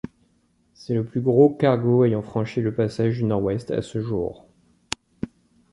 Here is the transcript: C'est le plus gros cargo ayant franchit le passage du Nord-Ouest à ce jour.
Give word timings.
C'est 0.73 0.95
le 0.95 1.05
plus 1.05 1.21
gros 1.21 1.51
cargo 1.53 2.05
ayant 2.05 2.23
franchit 2.23 2.61
le 2.61 2.73
passage 2.73 3.17
du 3.19 3.23
Nord-Ouest 3.23 3.69
à 3.69 3.83
ce 3.83 4.01
jour. 4.01 4.47